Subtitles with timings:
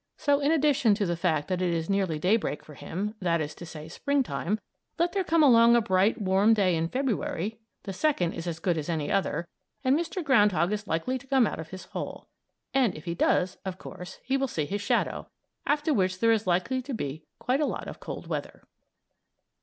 [0.17, 3.53] So in addition to the fact that it is nearly daybreak for him that is
[3.53, 4.59] to say, Springtime
[4.97, 8.79] let there come along a bright, warm day in February the second is as good
[8.79, 9.47] as any other
[9.83, 10.23] and Mr.
[10.23, 12.25] Ground Hog is likely to come out of his hole.
[12.73, 15.29] And, if he does, of course he will see his shadow,
[15.67, 18.63] after which there is likely to be quite a lot of cold weather.